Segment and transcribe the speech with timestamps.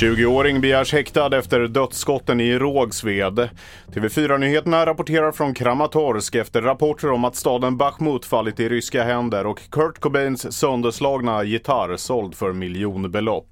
[0.00, 3.48] 20-åring begärs häktad efter dödsskotten i Rågsved.
[3.92, 9.70] TV4-nyheterna rapporterar från Kramatorsk efter rapporter om att staden Bachmut fallit i ryska händer och
[9.70, 13.48] Kurt Cobains sönderslagna gitarr såld för miljonbelopp.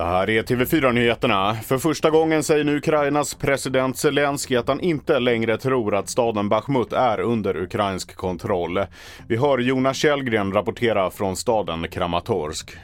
[0.00, 1.54] Det här är TV4-nyheterna.
[1.54, 6.48] För första gången säger nu Ukrainas president Zelensky att han inte längre tror att staden
[6.48, 8.80] Bachmut är under ukrainsk kontroll.
[9.28, 12.76] Vi hör Jonas Källgren rapportera från staden Kramatorsk.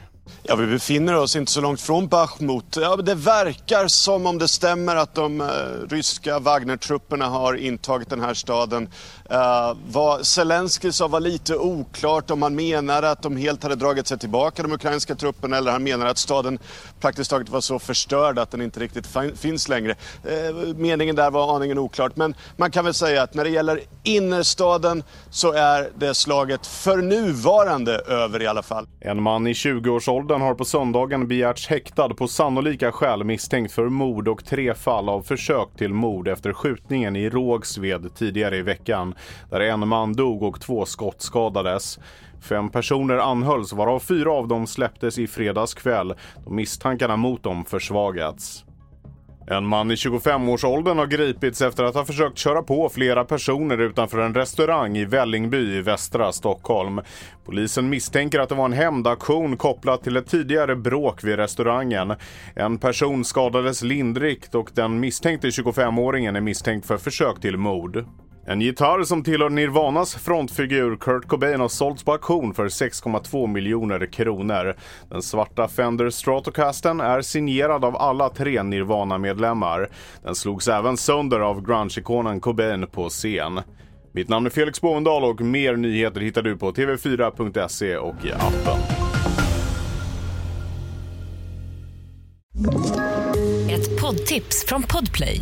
[0.43, 2.77] Ja, vi befinner oss inte så långt från Bachmut.
[2.81, 5.47] Ja, det verkar som om det stämmer att de uh,
[5.89, 8.89] ryska Wagnertrupperna har intagit den här staden.
[9.31, 14.07] Uh, vad Zelensky sa var lite oklart om han menade att de helt hade dragit
[14.07, 16.59] sig tillbaka, de ukrainska trupperna, eller han menade att staden
[16.99, 19.95] praktiskt taget var så förstörd att den inte riktigt finns längre.
[20.25, 23.81] Uh, meningen där var aningen oklart, men man kan väl säga att när det gäller
[24.03, 28.87] innerstaden så är det slaget för nuvarande över i alla fall.
[28.99, 34.27] En man i 20-årsåldern har på söndagen begärts häktad på sannolika skäl misstänkt för mord
[34.27, 39.15] och tre fall av försök till mord efter skjutningen i Rågsved tidigare i veckan
[39.49, 41.99] där en man dog och två skott skadades.
[42.41, 46.13] Fem personer anhölls varav fyra av dem släpptes i fredags kväll
[46.45, 48.65] då misstankarna mot dem försvagats.
[49.49, 54.19] En man i 25-årsåldern har gripits efter att ha försökt köra på flera personer utanför
[54.19, 57.01] en restaurang i Vällingby i västra Stockholm.
[57.45, 62.13] Polisen misstänker att det var en hämndaktion kopplat till ett tidigare bråk vid restaurangen.
[62.55, 68.05] En person skadades lindrigt och den misstänkte 25-åringen är misstänkt för försök till mord.
[68.49, 74.05] En gitarr som tillhör Nirvanas frontfigur Kurt Cobain har sålts på auktion för 6,2 miljoner
[74.05, 74.75] kronor.
[75.09, 79.89] Den svarta Fender Stratocasten är signerad av alla tre Nirvana-medlemmar.
[80.23, 83.61] Den slogs även sönder av grunge-ikonen Cobain på scen.
[84.11, 88.81] Mitt namn är Felix Bovendal och mer nyheter hittar du på tv4.se och i appen.
[93.69, 95.41] Ett poddtips från Podplay.